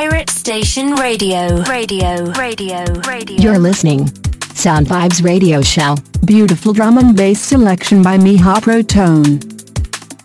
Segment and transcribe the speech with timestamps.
[0.00, 1.62] Pirate Station Radio.
[1.64, 2.32] Radio.
[2.32, 2.84] Radio.
[3.06, 3.36] Radio.
[3.36, 4.10] You're listening.
[4.54, 5.94] Sound Vibes Radio Show.
[6.24, 9.40] Beautiful drum and bass selection by Miha Protone.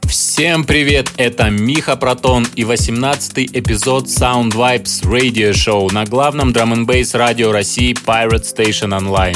[0.07, 6.71] Всем привет, это Миха Протон и 18 эпизод Sound Vibes Radio Show на главном драм
[6.71, 9.35] н бейс радио России Pirate Station Online.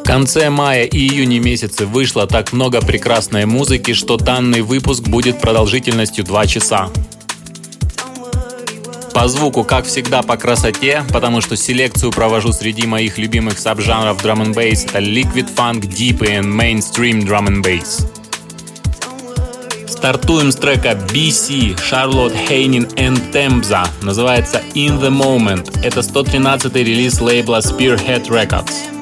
[0.00, 5.40] В конце мая и июня месяце вышло так много прекрасной музыки, что данный выпуск будет
[5.40, 6.90] продолжительностью 2 часа.
[9.14, 14.42] По звуку, как всегда, по красоте, потому что селекцию провожу среди моих любимых саб-жанров драм
[14.42, 18.06] н бейс это Liquid Funk, Deep и Mainstream Drum and Bass.
[19.88, 23.86] Стартуем с трека BC, Charlotte Haynin and Temza.
[24.02, 25.80] Называется In The Moment.
[25.82, 28.93] Это 113-й релиз лейбла Spearhead Records.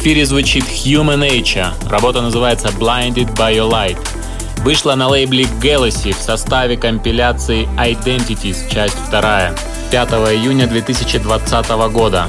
[0.00, 1.74] Эфире звучит Human Nature.
[1.90, 3.98] Работа называется Blinded by Your Light.
[4.64, 9.50] Вышла на лейбле Galaxy в составе компиляции Identities, часть 2,
[9.90, 12.28] 5 июня 2020 года.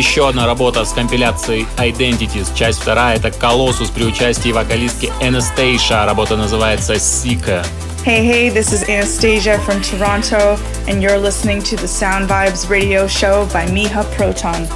[0.00, 2.56] Еще одна работа с компиляцией Identities.
[2.56, 6.06] Часть вторая— это Colossus при участии вокалистки Anastasia.
[6.06, 7.62] Работа называется Seeker.
[8.02, 13.06] Hey, hey, this is Anastasia from Toronto, and you're listening to the Sound Vibes radio
[13.06, 14.66] show by Miha Proton.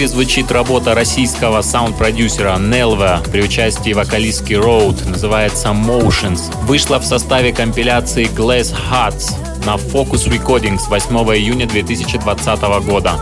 [0.00, 6.40] Эфире звучит работа российского саунд-продюсера Nelva при участии вокалистки Road, называется Motions.
[6.64, 9.32] Вышла в составе компиляции Glass Huts
[9.66, 13.20] на Focus Recordings 8 июня 2020 года.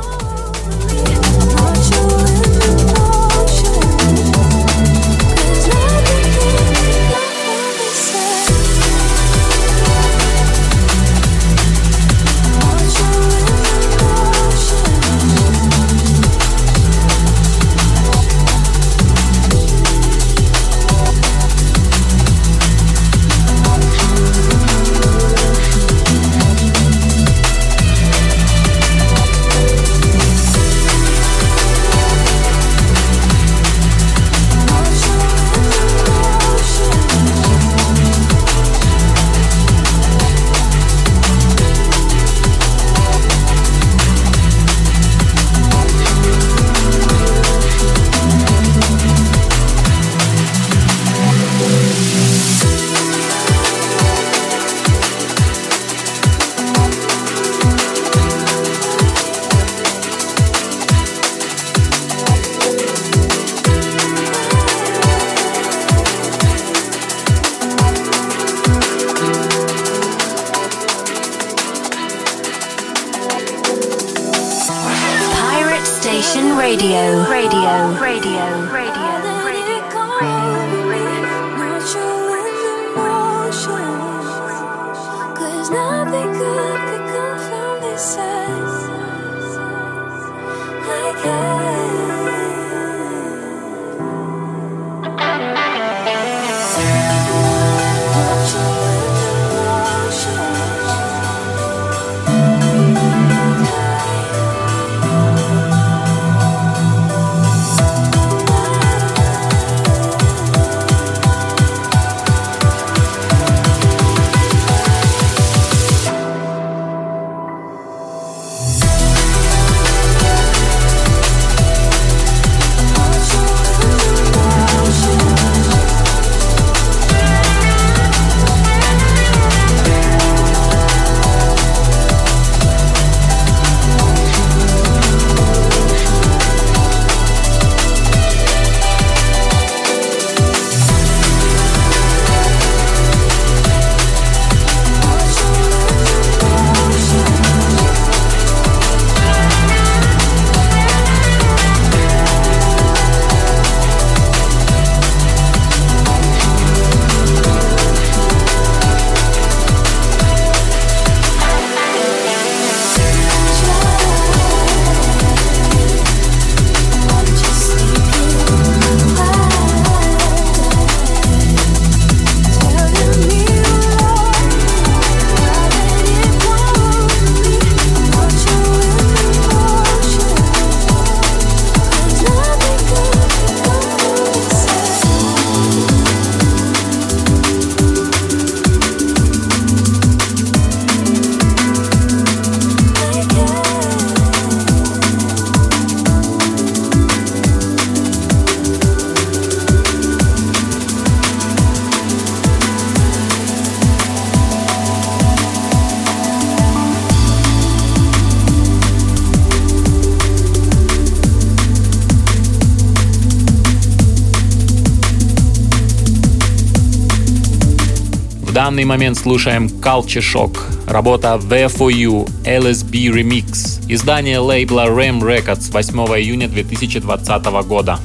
[218.79, 226.47] Данный момент слушаем Culture Shock, работа V4U LSB Remix, издание лейбла Ram Records 8 июня
[226.47, 227.99] 2020 года.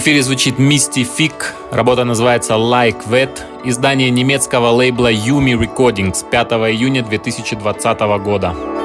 [0.00, 8.00] Эфире звучит Mystifik, работа называется Like That, издание немецкого лейбла Yumi Recordings 5 июня 2020
[8.24, 8.79] года.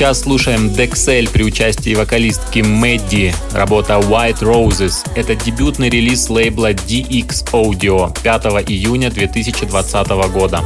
[0.00, 5.06] Сейчас слушаем Dexel при участии вокалистки Мэдди, работа White Roses.
[5.14, 10.64] Это дебютный релиз лейбла DX Audio 5 июня 2020 года.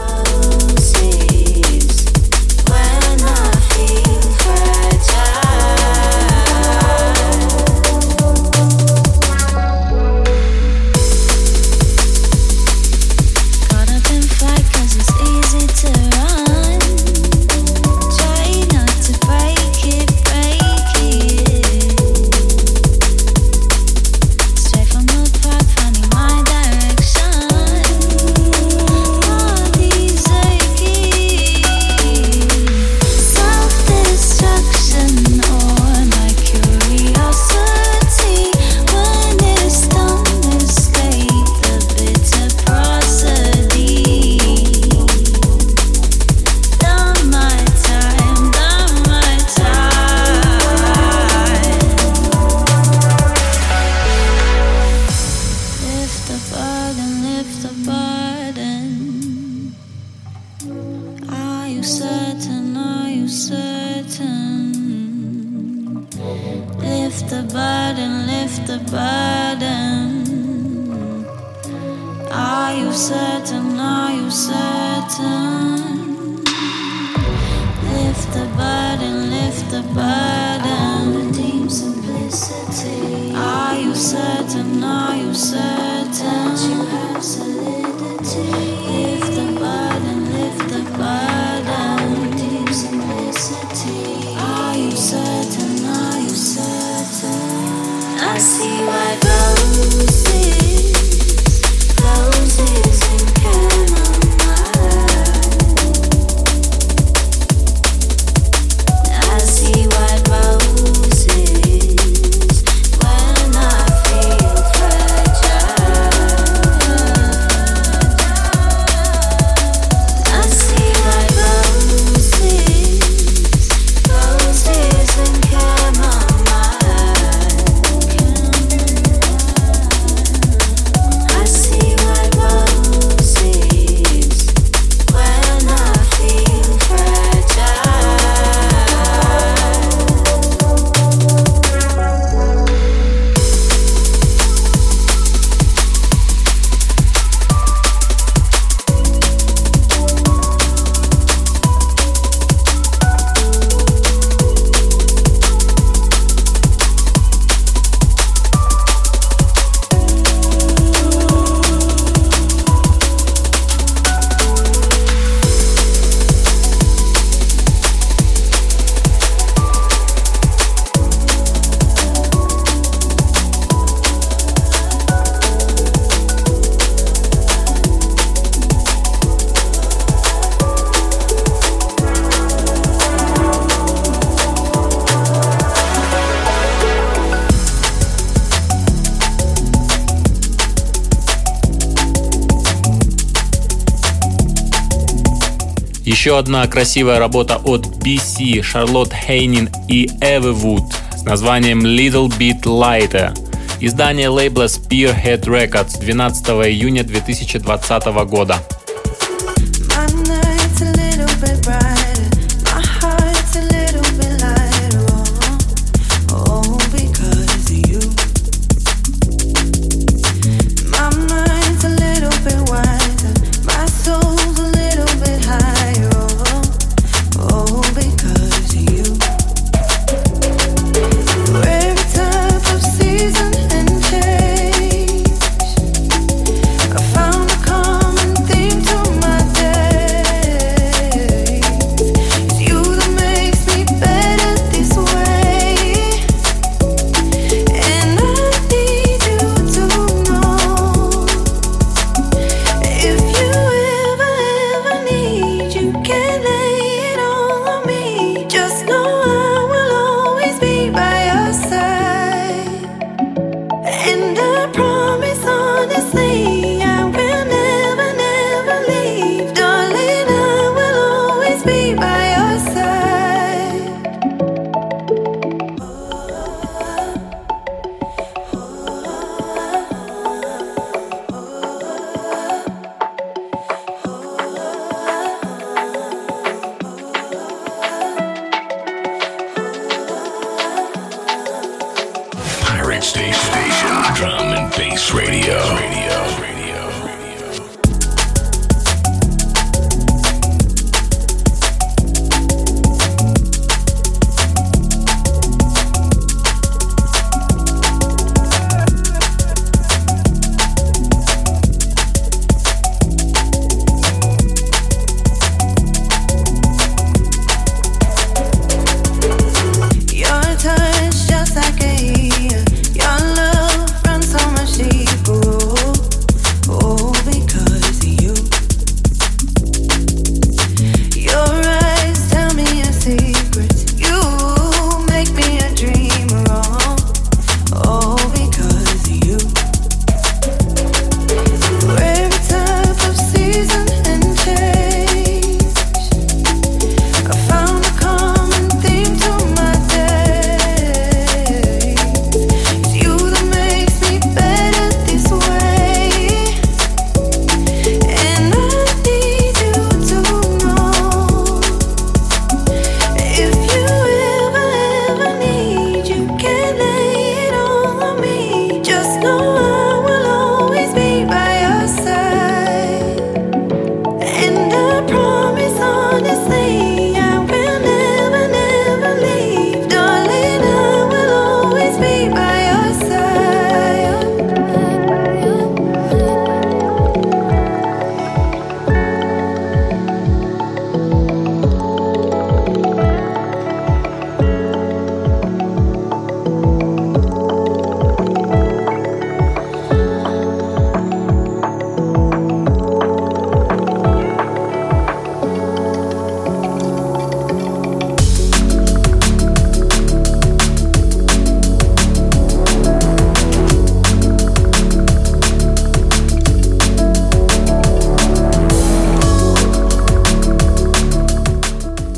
[196.25, 200.85] Еще одна красивая работа от BC, Шарлотт Хейнин и Эвы Вуд
[201.15, 203.39] с названием Little Bit Lighter.
[203.79, 208.57] Издание лейбла Spearhead Records 12 июня 2020 года.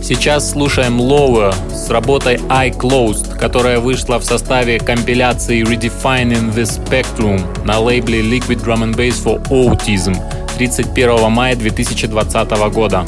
[0.09, 7.43] Сейчас слушаем Lower с работой I Closed, которая вышла в составе компиляции Redefining the Spectrum
[7.67, 10.17] на лейбле Liquid Drum and Bass for Autism
[10.59, 13.05] 31 мая 2020 года.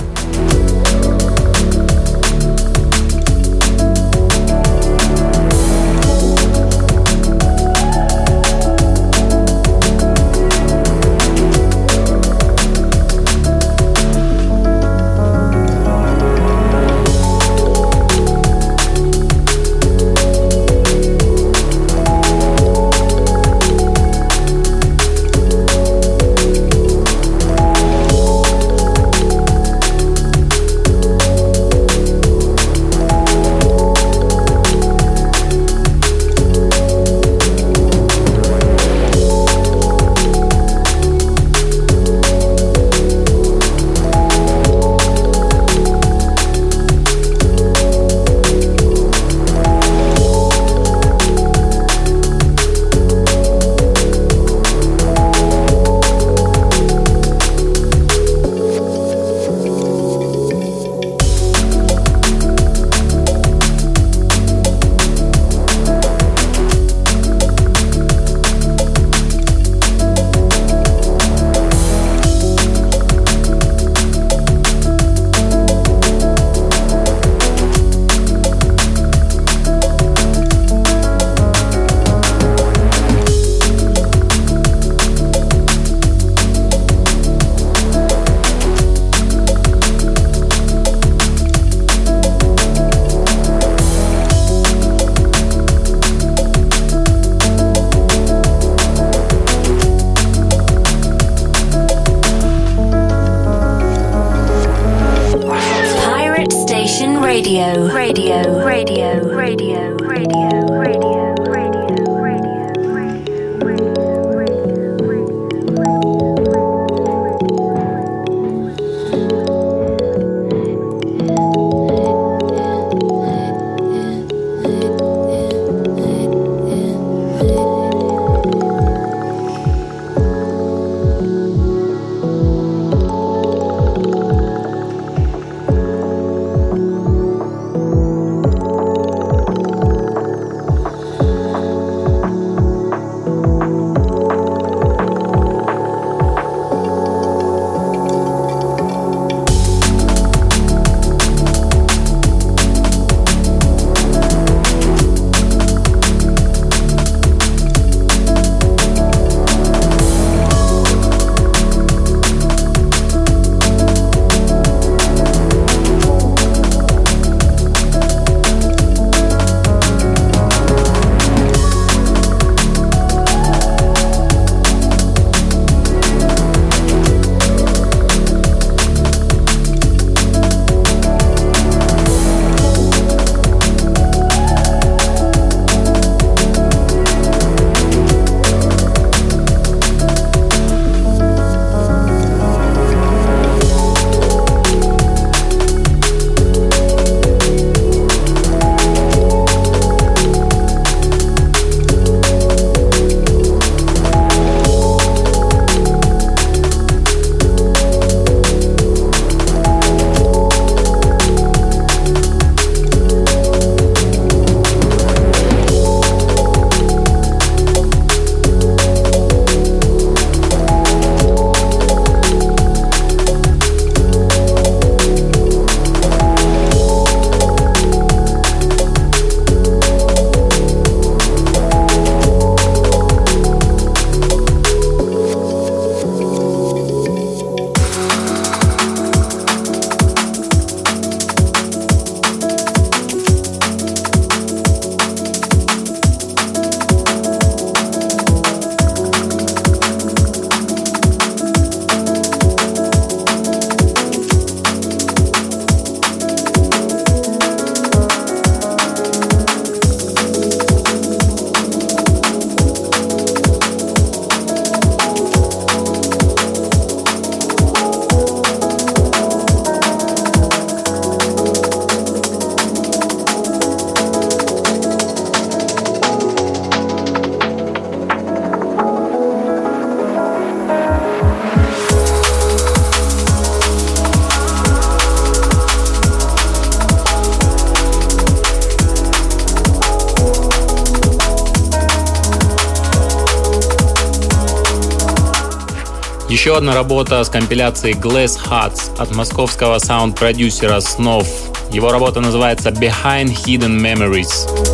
[296.79, 301.26] Работа с компиляцией Glass Huts от московского саунд-продюсера Снов.
[301.72, 304.68] Его работа называется Behind Hidden Memories.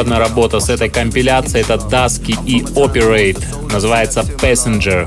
[0.00, 3.38] одна работа с этой компиляции это Dusky и Operate.
[3.72, 5.06] Называется Passenger.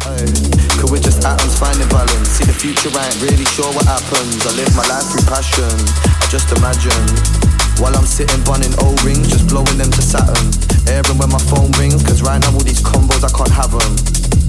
[0.79, 2.29] Could we just atoms finding balance?
[2.29, 4.45] See the future, I ain't really sure what happens.
[4.45, 5.73] I live my life through passion.
[6.21, 7.49] I just imagine.
[7.79, 10.51] While I'm sitting bunning O-rings, just blowing them to Saturn.
[10.87, 13.95] Airing when my phone rings, cause right now all these combos I can't have them.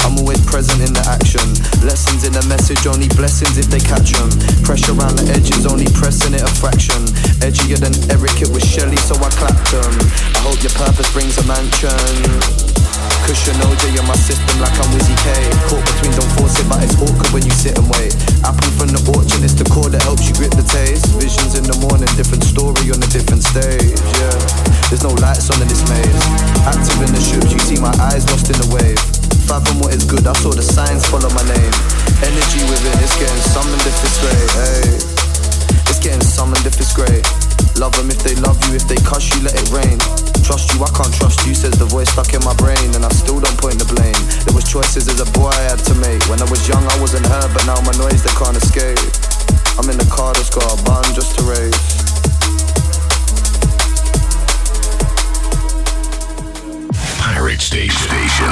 [0.05, 1.45] I'm always present in the action.
[1.87, 4.31] Lessons in the message, only blessings if they catch them.
[4.67, 6.99] Pressure around the edges, only pressing it a fraction.
[7.46, 9.94] Edgier than Eric, it was Shelly, so I clapped them.
[10.34, 11.94] I hope your purpose brings a mansion.
[13.22, 15.30] Cushion OJ in my system like I'm Wizzy K.
[15.70, 18.18] Caught between, don't force it, but it's awkward when you sit and wait.
[18.42, 21.06] Apple from the orchard, it's the core that helps you grip the taste.
[21.22, 23.94] Visions in the morning, different story on a different stage.
[23.94, 24.34] Yeah,
[24.90, 26.26] there's no lights on in this maze.
[26.66, 28.98] Active in the ships, you see my eyes lost in the wave.
[29.46, 31.74] Fathom what is good, I saw the signs follow my name.
[32.26, 34.18] Energy within, it's getting summoned if it's.
[34.58, 35.15] Hey,
[35.90, 37.26] it's getting summoned if it's great.
[37.78, 40.00] Love them if they love you, if they cuss you, let it rain.
[40.46, 43.10] Trust you, I can't trust you, says the voice stuck in my brain, and I
[43.10, 44.16] still don't point the blame.
[44.46, 46.22] There was choices as a boy I had to make.
[46.30, 49.02] When I was young, I wasn't heard, but now my noise they can't escape.
[49.76, 51.76] I'm in the car that's got a button just to raise.
[57.20, 58.08] Pirate Station.
[58.08, 58.45] Station.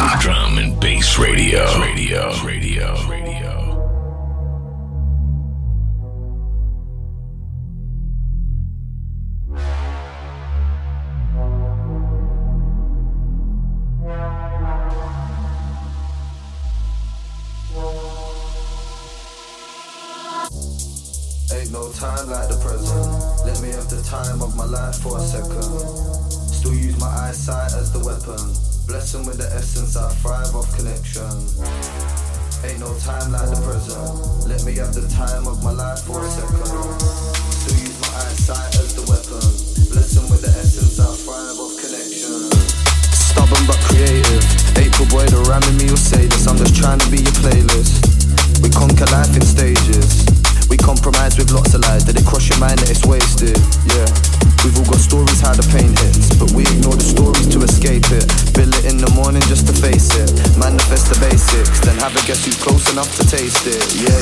[63.37, 63.95] Taste it.
[63.95, 64.12] Yes,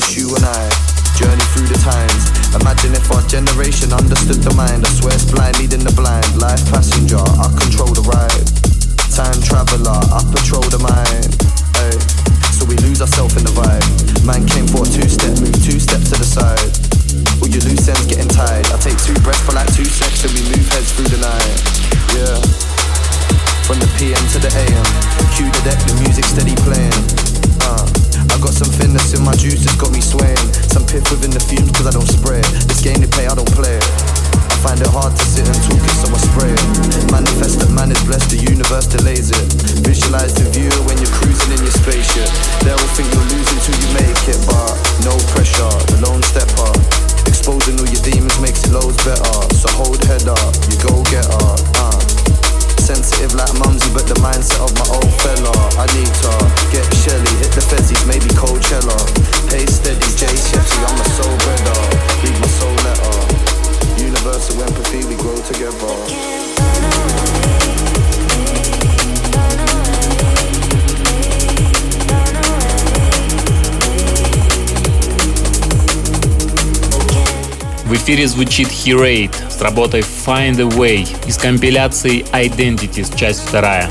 [78.12, 83.90] эфире звучит Herate с работой Find a Way из компиляции Identities, часть вторая.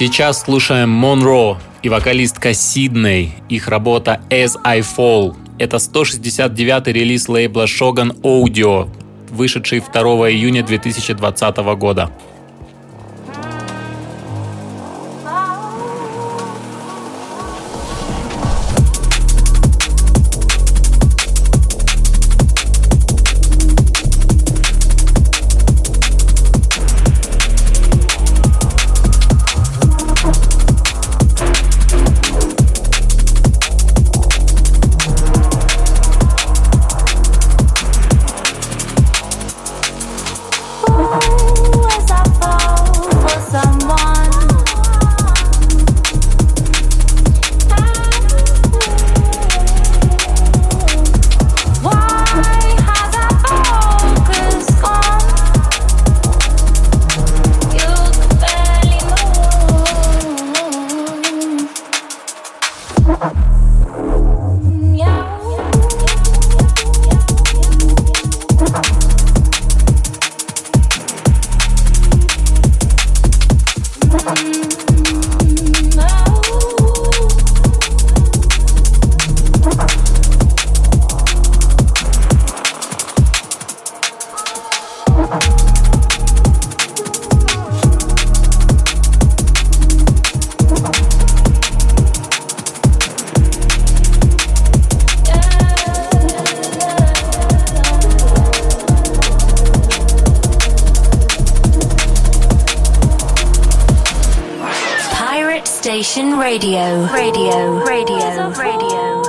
[0.00, 3.34] Сейчас слушаем Монро и вокалистка Сидней.
[3.50, 5.36] Их работа As I Fall.
[5.58, 8.88] Это 169-й релиз лейбла Shogun Audio,
[9.28, 12.10] вышедший 2 июня 2020 года.
[105.90, 107.04] Radio.
[107.12, 107.82] Radio.
[107.84, 108.52] Radio.
[108.52, 108.52] Radio.
[108.54, 109.22] Radio.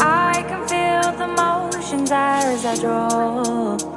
[0.00, 3.89] I can feel the motions as I draw.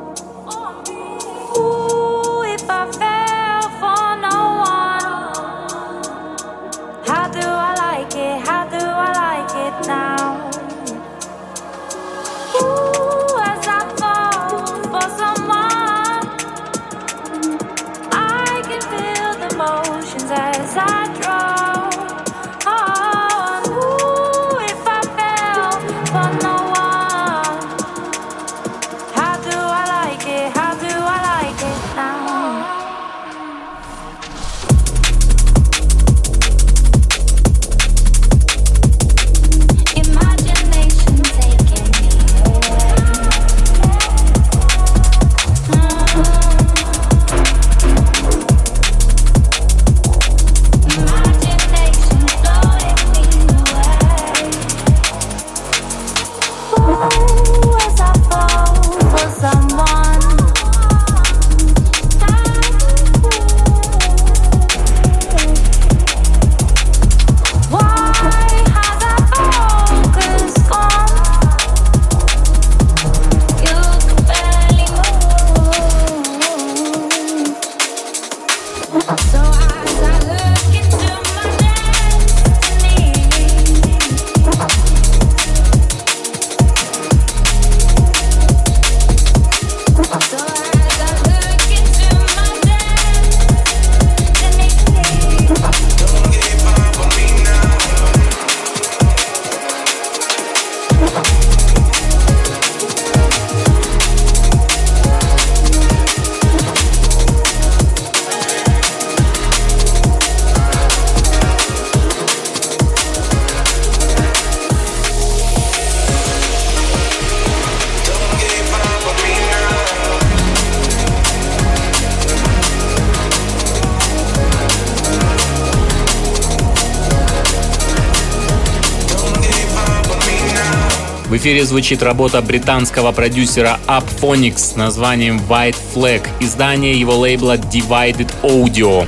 [131.43, 139.05] Эфире звучит работа британского продюсера Upphonics с названием White Flag, издание его лейбла Divided Audio.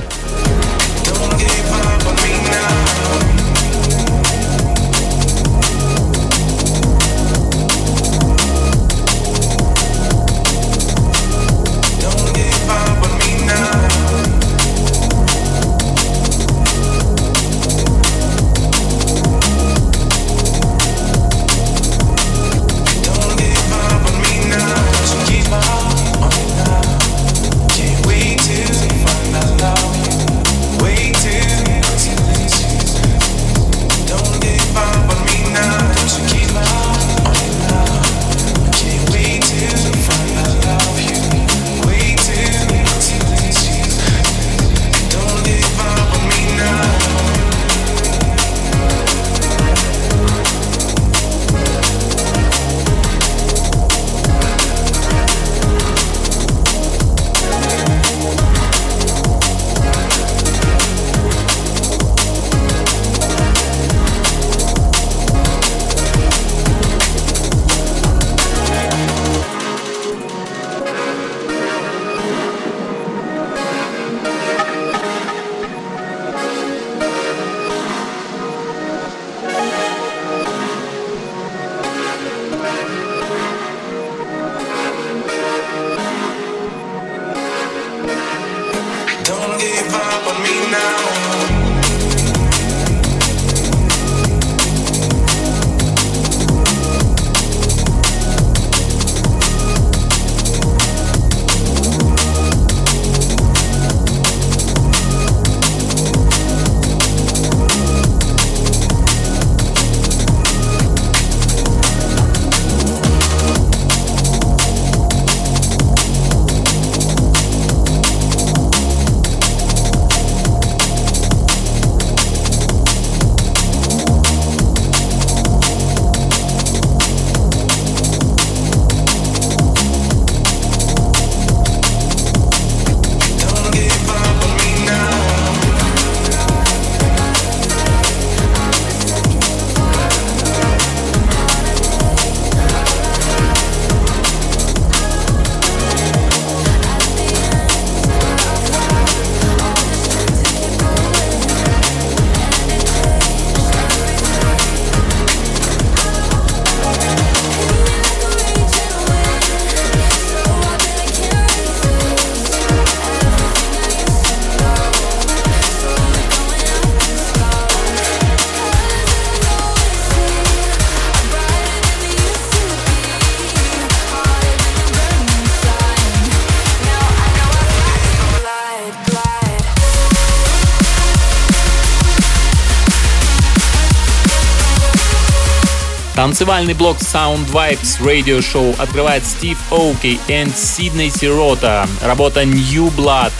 [186.46, 191.88] Танцевальный блок Sound Vibes Radio Show открывает Стив Оуки и Сидней Сирота.
[192.00, 193.32] Работа New Blood.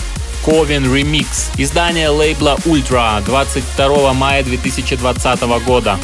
[0.44, 1.52] Ковен Remix.
[1.56, 6.00] Издание лейбла Ultra 22 мая 2020 года.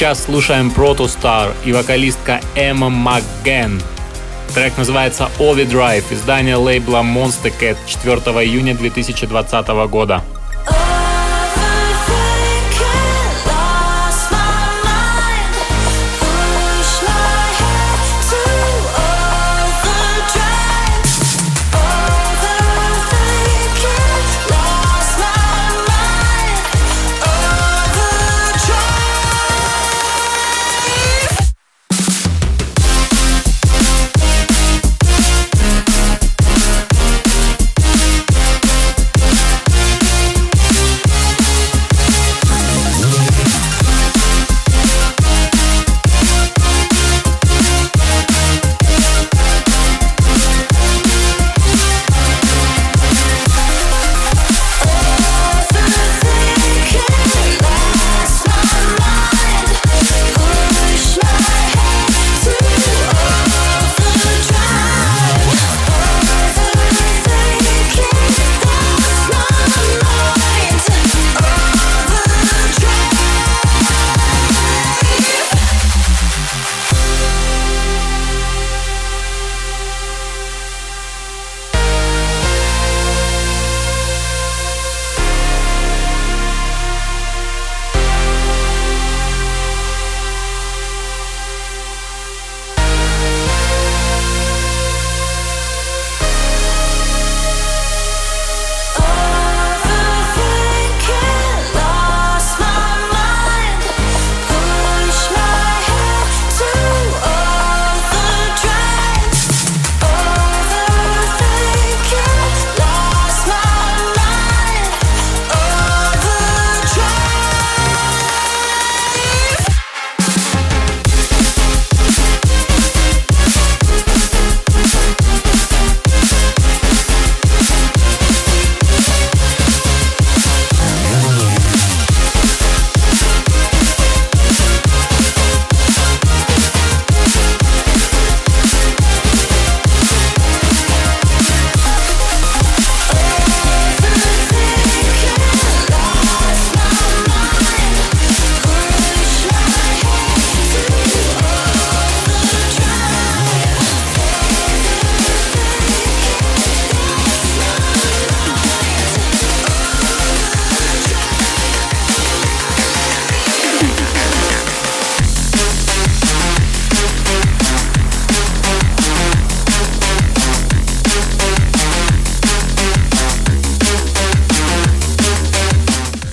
[0.00, 3.82] Сейчас слушаем Protostar и вокалистка Эмма МакГен.
[4.54, 10.24] Трек называется Overdrive, издание лейбла Monster Cat 4 июня 2020 года.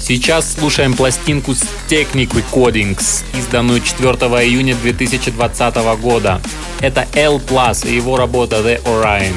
[0.07, 4.13] Сейчас слушаем пластинку с Technic Recordings, изданную 4
[4.47, 6.41] июня 2020 года.
[6.79, 9.33] Это L Plus и его работа The Orion.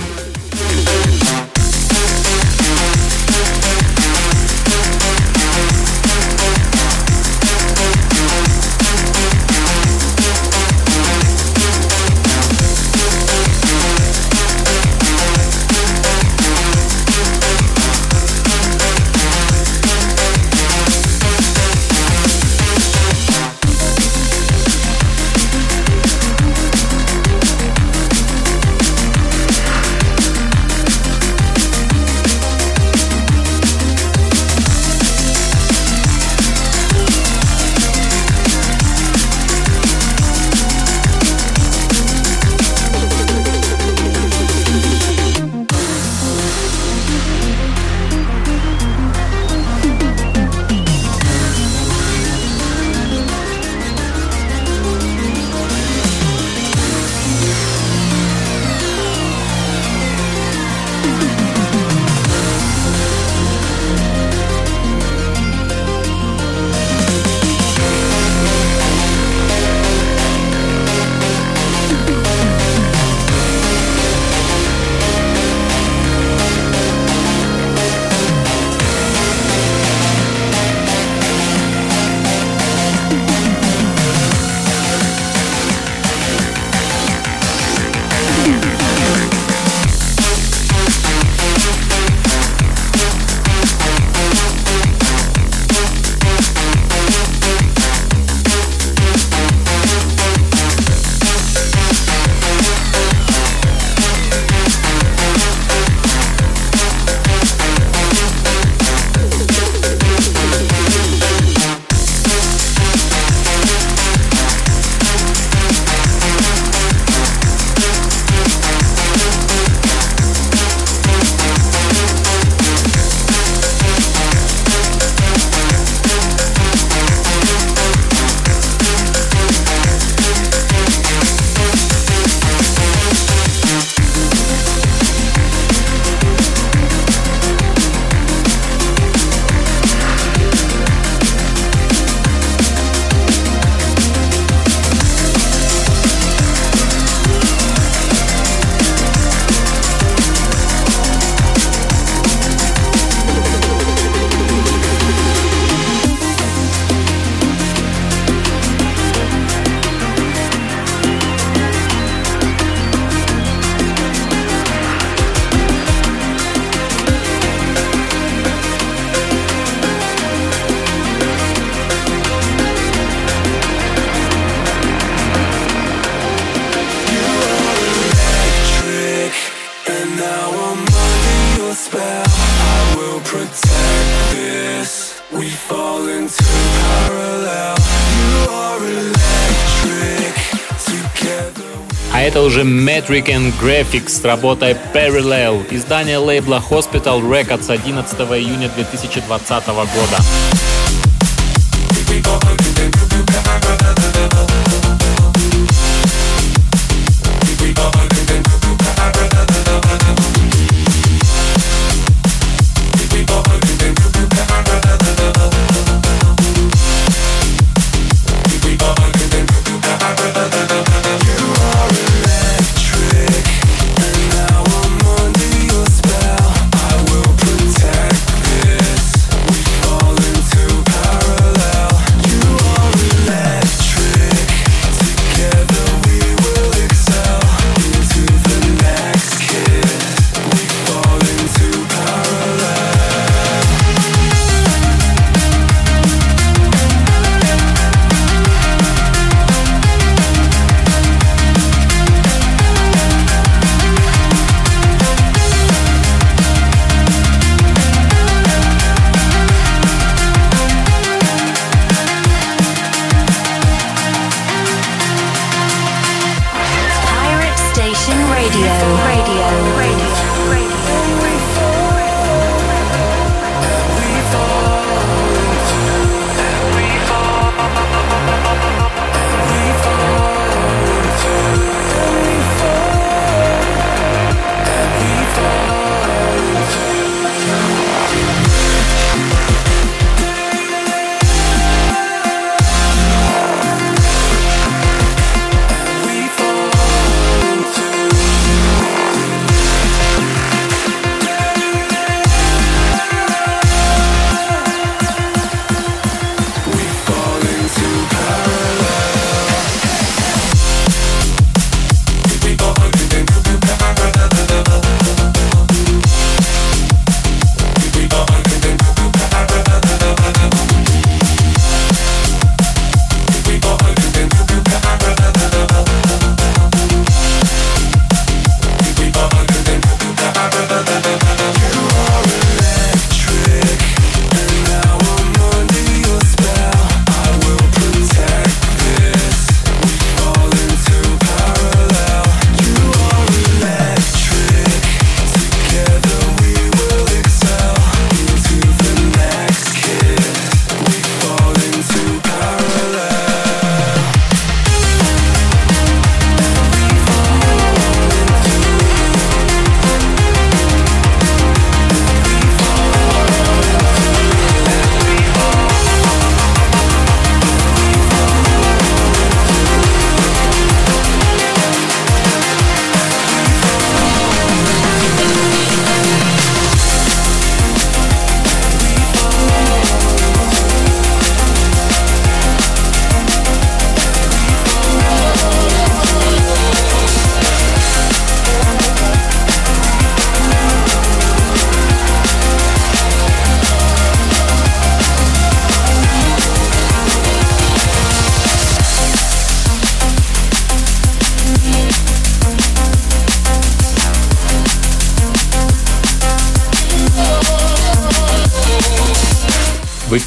[193.01, 200.21] Metric and Graphics с работой Parallel, издание лейбла Hospital Records 11 июня 2020 года.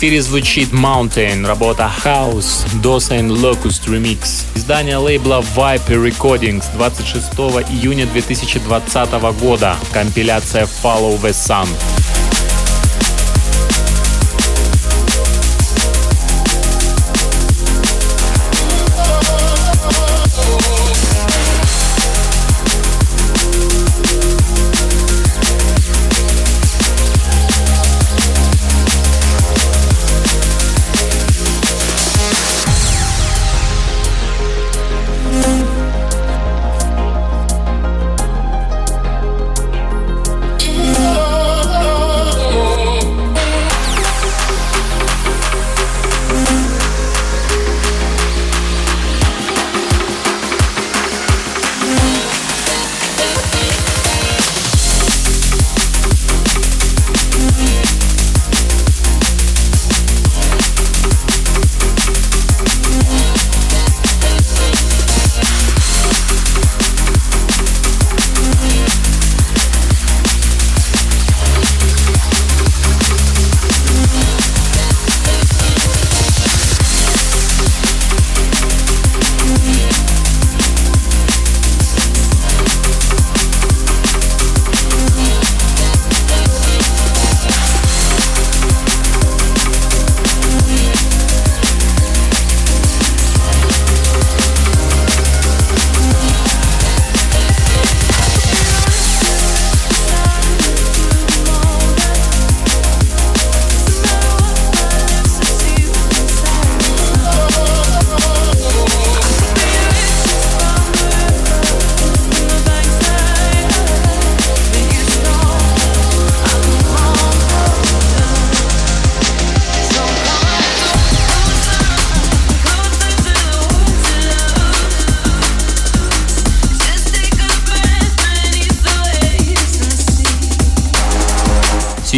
[0.04, 4.44] 4 звучит Mountain, работа House, DOS and Locust Remix.
[4.54, 7.32] Издание лейбла Viper Recordings 26
[7.72, 9.78] июня 2020 года.
[9.94, 11.70] Компиляция Follow the Sun.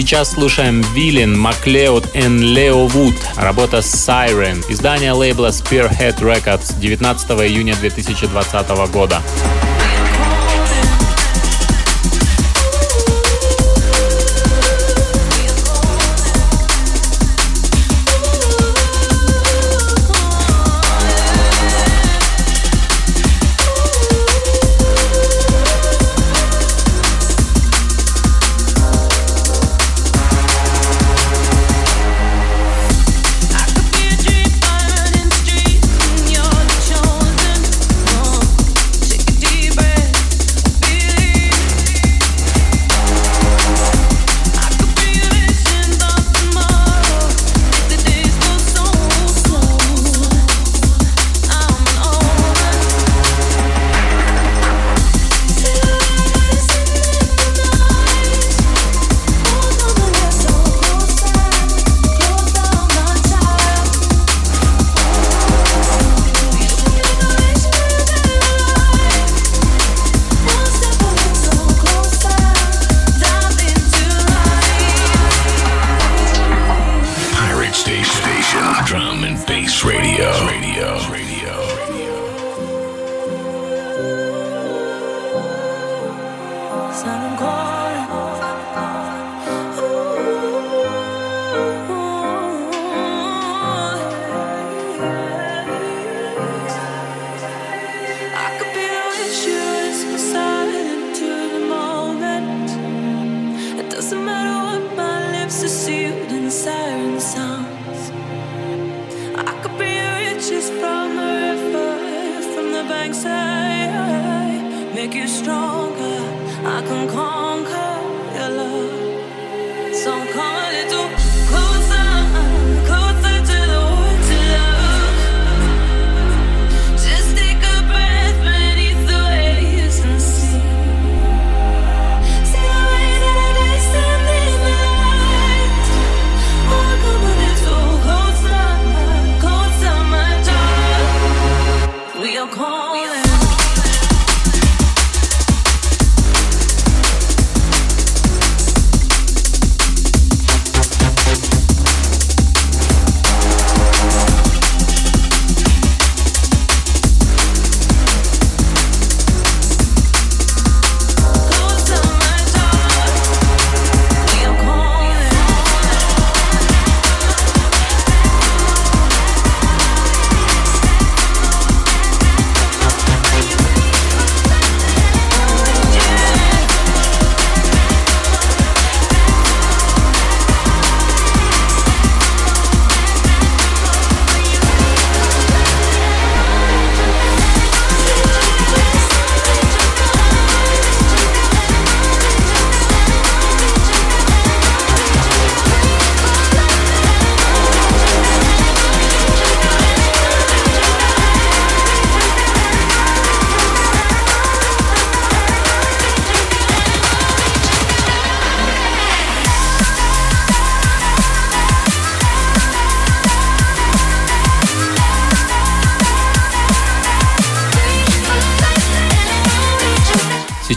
[0.06, 3.16] Сейчас слушаем Виллин, Маклеод и Лео Вуд.
[3.38, 4.64] Работа Siren.
[4.70, 9.24] Издание лейбла Spearhead Records 19 июня 2020 года.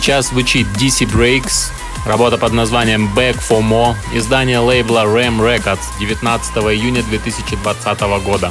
[0.09, 1.71] Сейчас звучит DC Breaks,
[2.07, 8.51] работа под названием Back for More, издание лейбла Ram Records 19 июня 2020 года.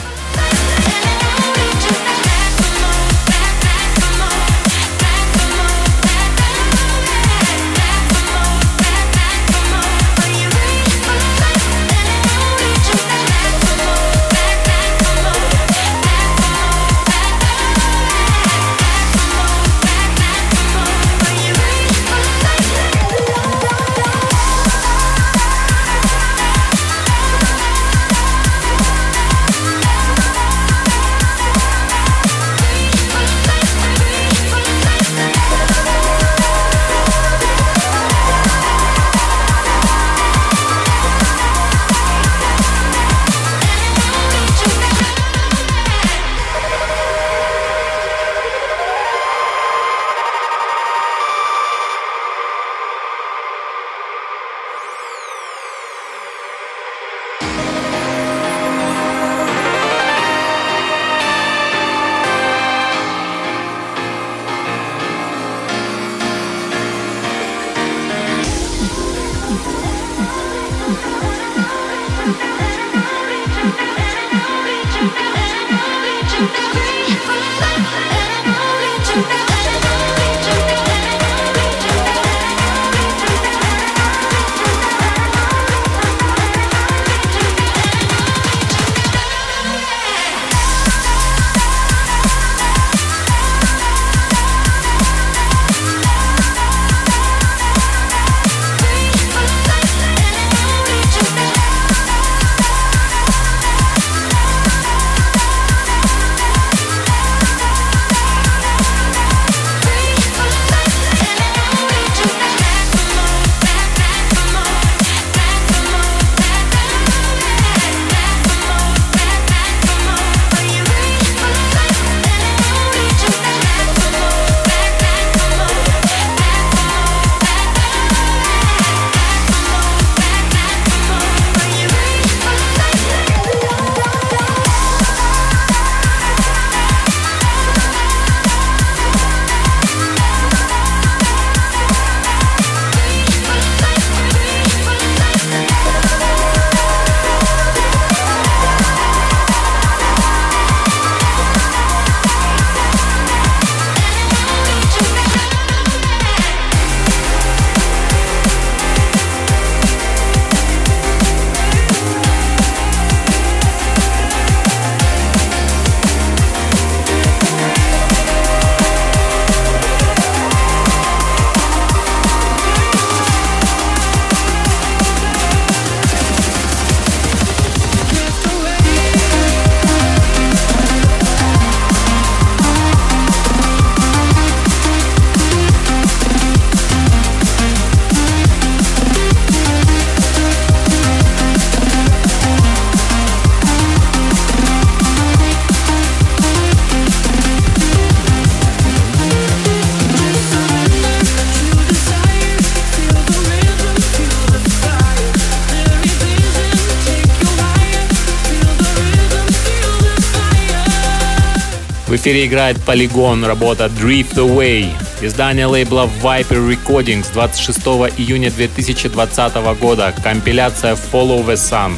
[212.28, 214.92] Эфире играет Polygon, работа Drift Away.
[215.22, 217.80] Издание лейбла Viper Recordings 26
[218.18, 220.14] июня 2020 года.
[220.22, 221.94] Компиляция Follow the Sun.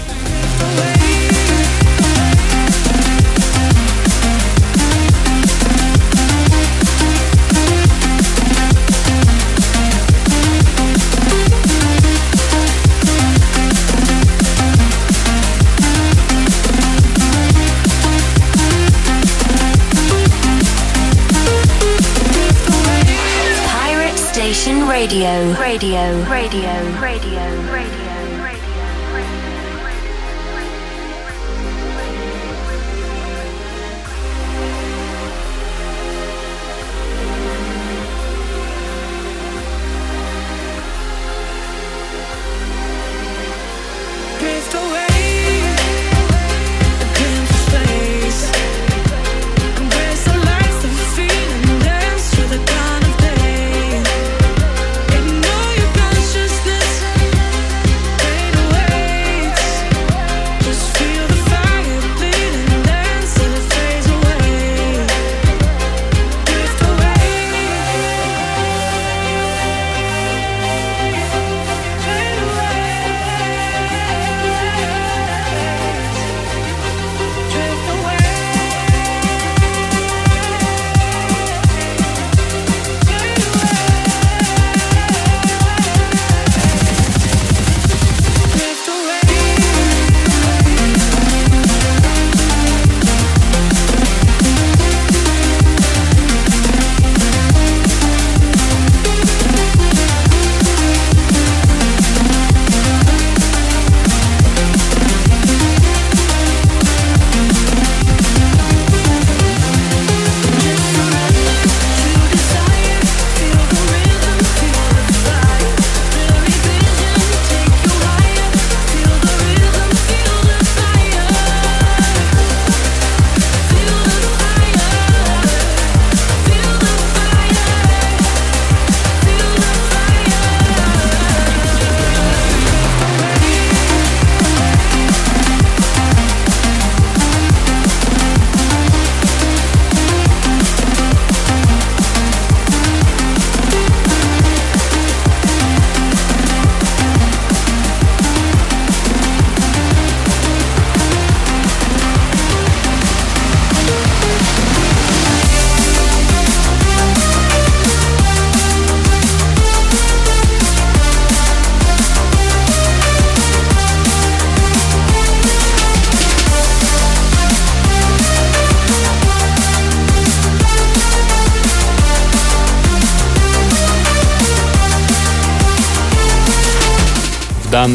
[25.80, 26.68] Radio, radio,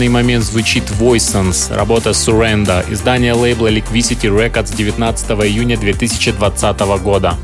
[0.05, 7.39] данный момент звучит Voices, работа Surrender, издание лейбла Liquidity Records 19 июня 2020 года.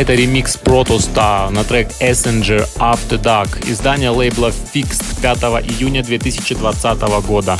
[0.00, 5.38] это ремикс Протоста на трек Essenger After Dark, издание лейбла Fixed 5
[5.78, 7.58] июня 2020 года.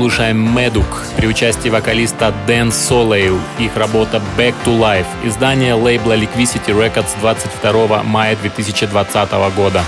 [0.00, 0.86] Слушаем Медук
[1.18, 3.38] при участии вокалиста Дэн Солейл.
[3.58, 5.04] Их работа Back to Life.
[5.24, 9.84] Издание лейбла Liquidity Records 22 мая 2020 года.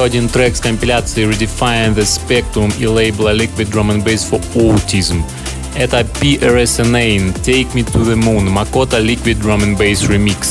[0.00, 4.42] Еще один трек с компиляции Redefine the Spectrum и лейбла Liquid Drum and Bass for
[4.54, 5.22] Autism.
[5.76, 10.49] Это PRSNA Take Me to the Moon Макота Liquid Drum and Bass Remix.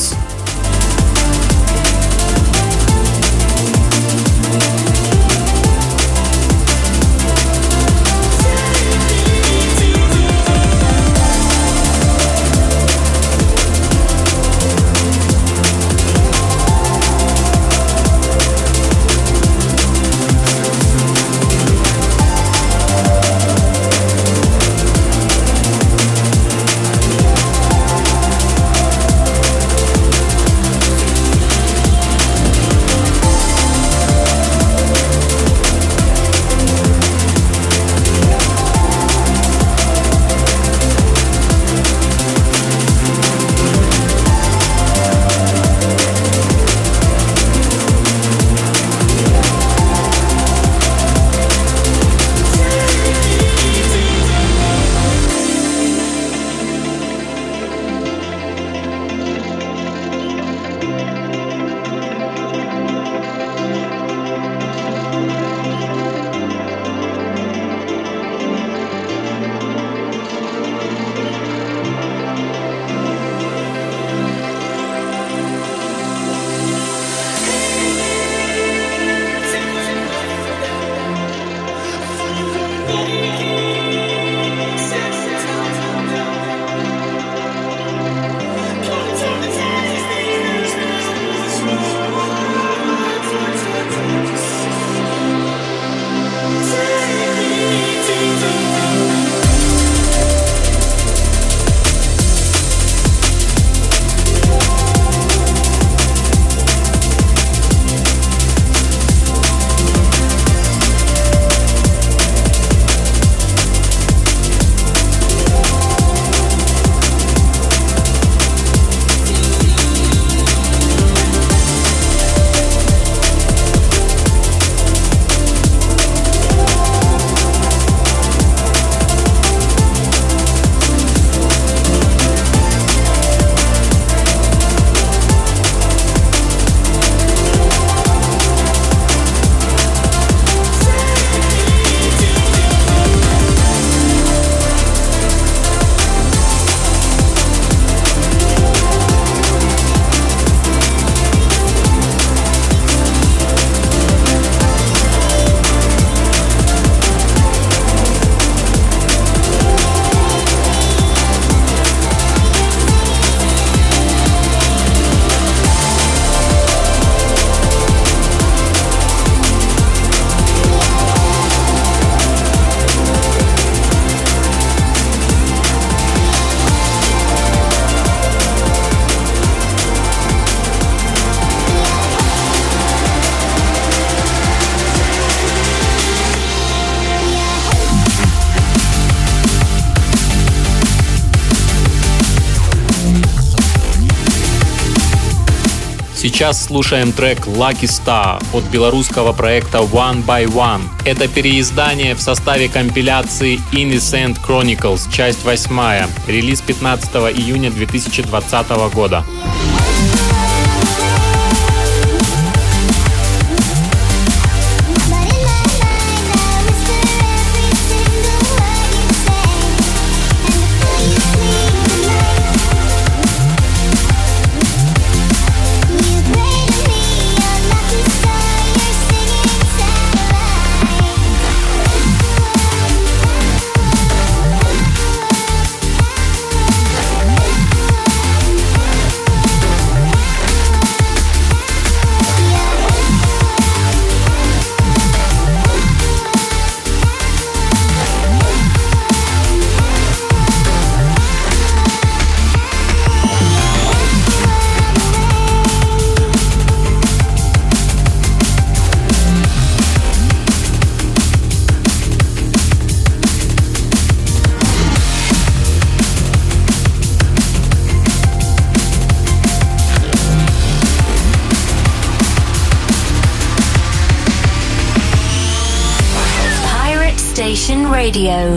[196.41, 200.81] Сейчас слушаем трек Lucky Star от белорусского проекта One by One.
[201.05, 209.23] Это переиздание в составе компиляции Innocent Chronicles, часть 8, релиз 15 июня 2020 года.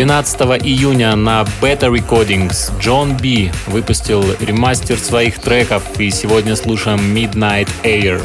[0.00, 7.68] 12 июня на Beta Recordings Джон Би выпустил ремастер своих треков, и сегодня слушаем Midnight
[7.82, 8.22] Air.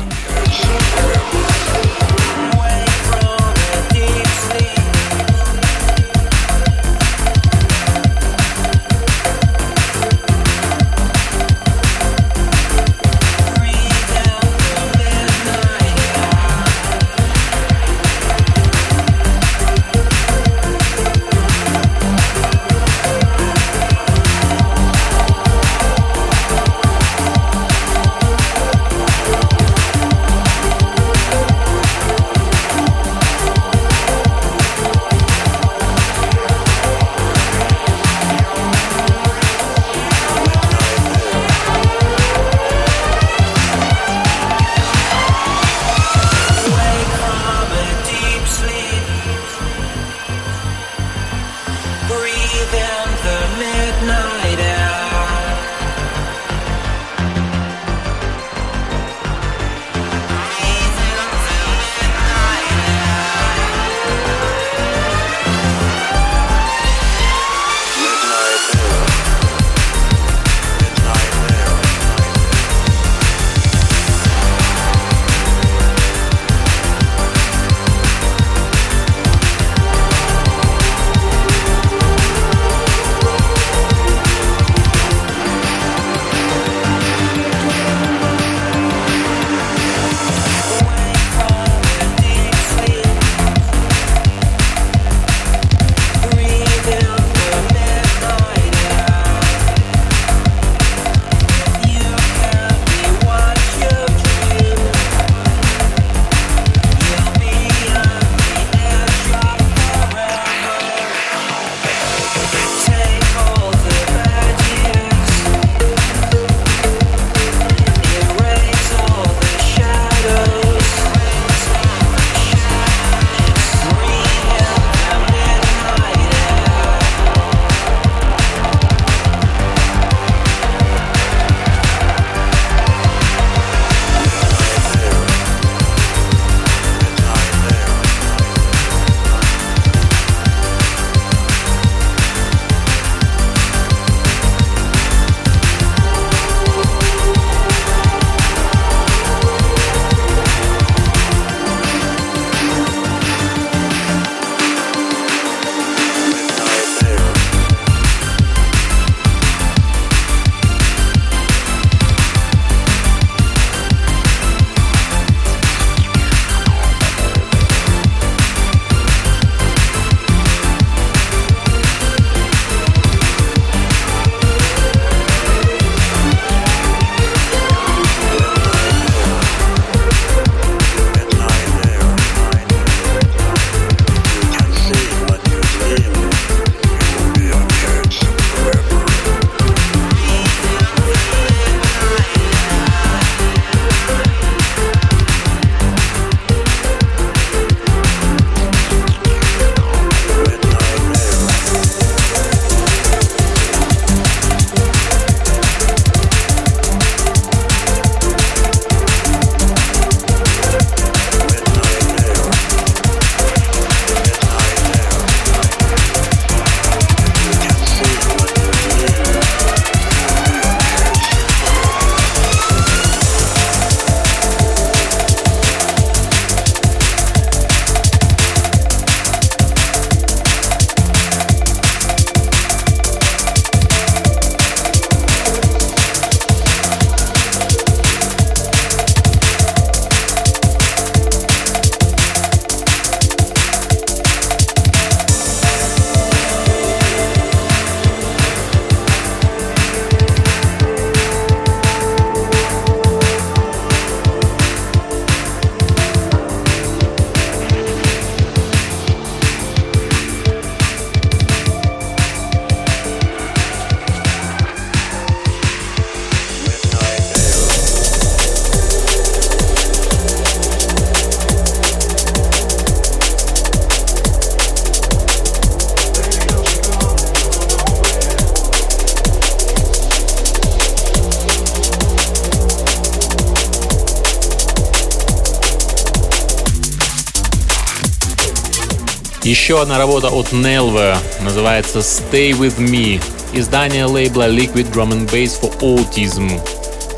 [289.56, 293.24] Еще одна работа от Nelver называется Stay With Me.
[293.54, 296.60] Издание лейбла Liquid Drum and Bass for Autism.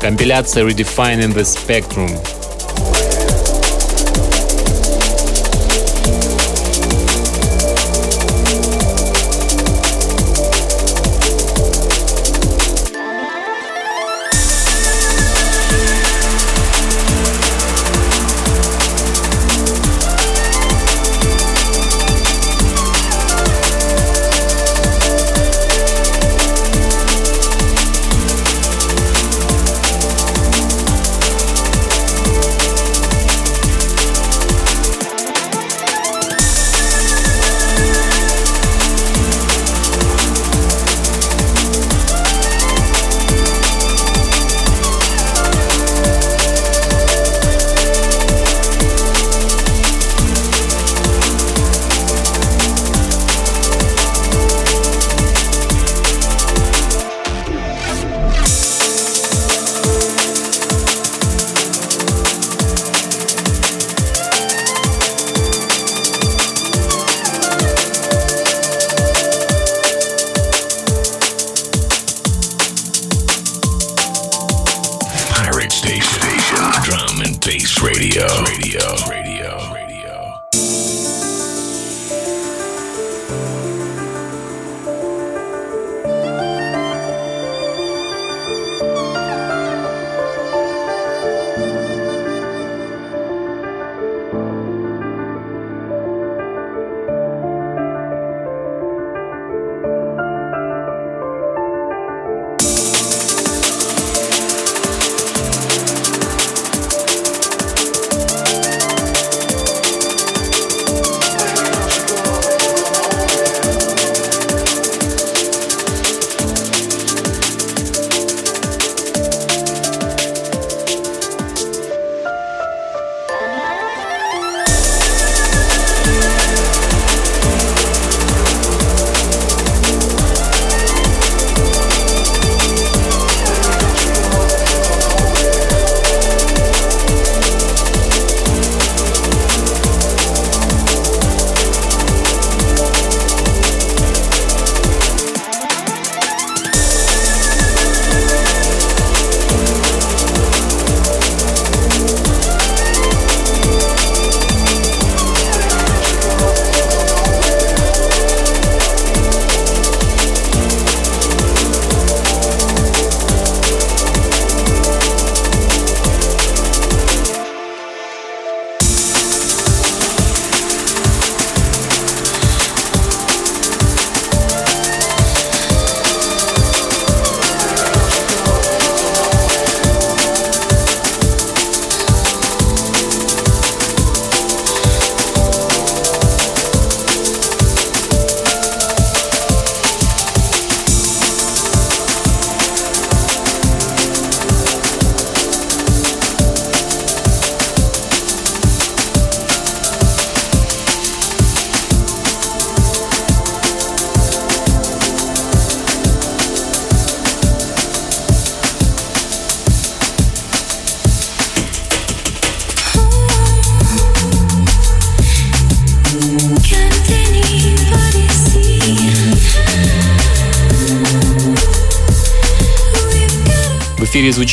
[0.00, 2.37] Компиляция Redefining the Spectrum.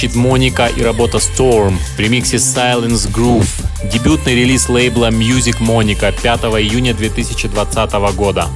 [0.06, 3.48] Звучит Моника и работа Storm в ремиксе Silence Groove.
[3.92, 8.48] Дебютный релиз лейбла Music Monica 5 июня 2020 года.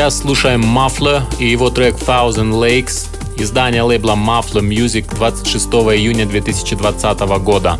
[0.00, 7.20] Сейчас слушаем Muffler и его трек Thousand Lakes, издание лейбла Muffler Music 26 июня 2020
[7.44, 7.78] года.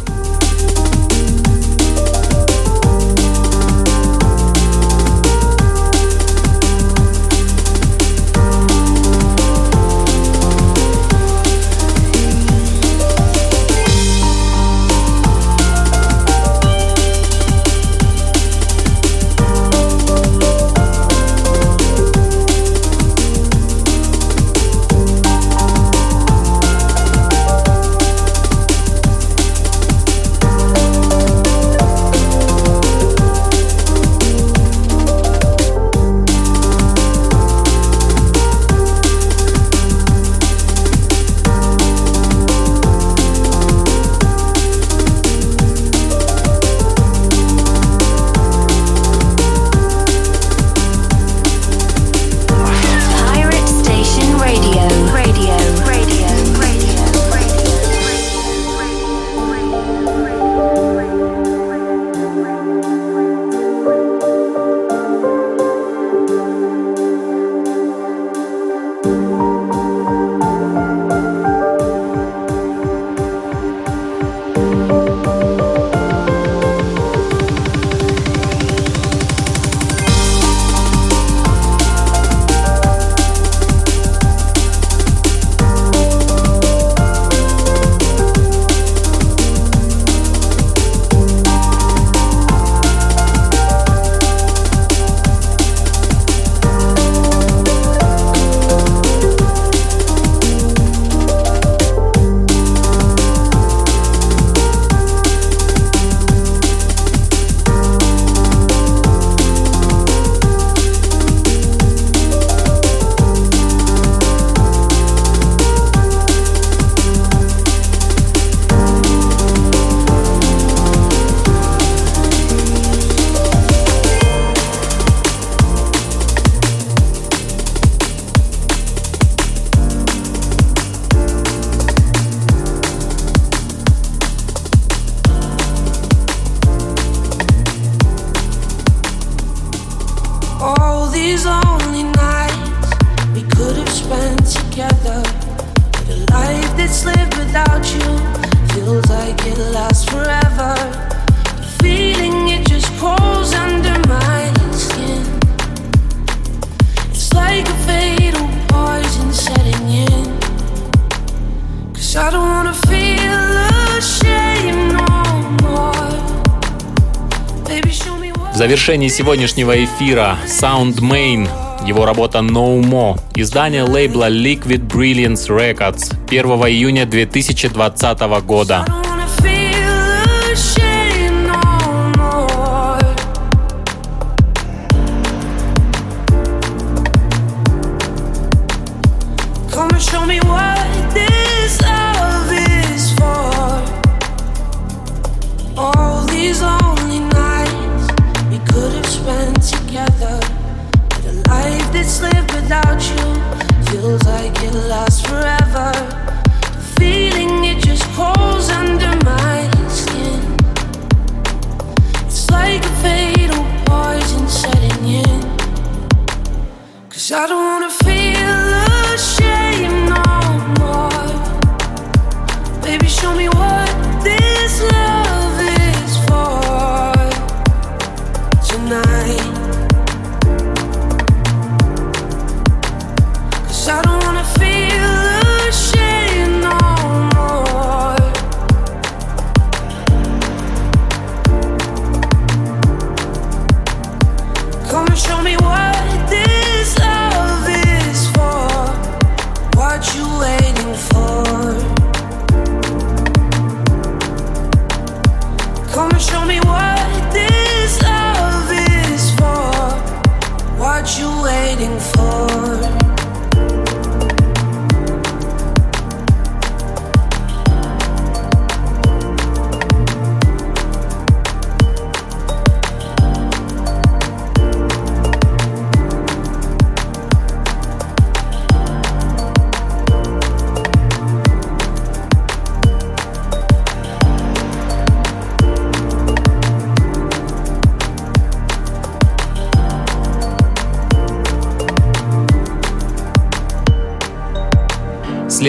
[168.90, 170.36] Завершении сегодняшнего эфира.
[170.48, 171.48] Sound Main,
[171.86, 176.12] его работа No More, издание лейбла Liquid Brilliance Records.
[176.26, 178.84] 1 июня 2020 года.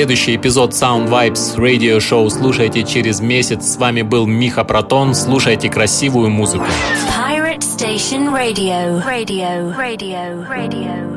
[0.02, 3.74] Следующий эпизод Sound Vibes Radio Show слушайте через месяц.
[3.74, 5.14] С вами был Миха Протон.
[5.14, 6.66] Слушайте красивую музыку.
[7.08, 9.06] Pirate Station Radio.
[9.06, 9.78] Radio.
[9.78, 10.44] Radio.
[10.50, 11.11] Radio.